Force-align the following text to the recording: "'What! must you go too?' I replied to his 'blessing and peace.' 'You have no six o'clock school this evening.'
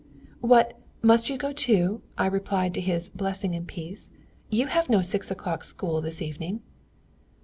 "'What! 0.39 0.79
must 1.03 1.29
you 1.29 1.37
go 1.37 1.53
too?' 1.53 2.01
I 2.17 2.25
replied 2.25 2.73
to 2.73 2.81
his 2.81 3.09
'blessing 3.09 3.53
and 3.53 3.67
peace.' 3.67 4.09
'You 4.49 4.65
have 4.65 4.89
no 4.89 4.99
six 5.01 5.29
o'clock 5.29 5.63
school 5.63 6.01
this 6.01 6.23
evening.' 6.23 6.63